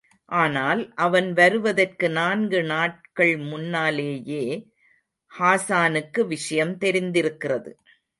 [0.29, 4.43] ஆனால் அவன் வருவதற்கு நான்கு நாட்கள் முன்னாலேயே
[5.31, 7.71] ஹாசானுக்கு விஷயம் தெரிந்திருக்கிறது.